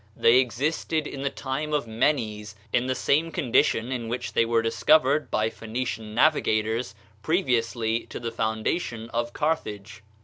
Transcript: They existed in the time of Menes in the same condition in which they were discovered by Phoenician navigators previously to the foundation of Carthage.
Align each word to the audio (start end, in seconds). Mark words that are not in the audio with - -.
They 0.17 0.39
existed 0.39 1.05
in 1.05 1.21
the 1.21 1.29
time 1.29 1.73
of 1.73 1.85
Menes 1.85 2.55
in 2.73 2.87
the 2.87 2.95
same 2.95 3.31
condition 3.31 3.91
in 3.91 4.07
which 4.07 4.33
they 4.33 4.45
were 4.45 4.63
discovered 4.63 5.29
by 5.29 5.51
Phoenician 5.51 6.15
navigators 6.15 6.95
previously 7.21 8.07
to 8.07 8.19
the 8.19 8.31
foundation 8.31 9.11
of 9.11 9.31
Carthage. 9.33 10.01